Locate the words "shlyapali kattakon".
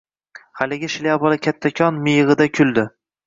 0.93-2.01